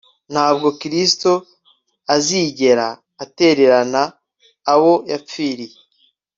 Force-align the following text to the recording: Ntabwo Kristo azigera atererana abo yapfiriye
Ntabwo 0.31 0.67
Kristo 0.81 1.31
azigera 2.15 2.87
atererana 3.23 4.03
abo 4.73 4.93
yapfiriye 5.11 5.77